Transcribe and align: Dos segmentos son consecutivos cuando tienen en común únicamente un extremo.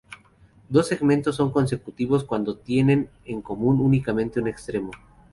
Dos 0.67 0.87
segmentos 0.87 1.35
son 1.35 1.51
consecutivos 1.51 2.23
cuando 2.23 2.57
tienen 2.57 3.11
en 3.23 3.43
común 3.43 3.79
únicamente 3.79 4.39
un 4.39 4.47
extremo. 4.47 4.89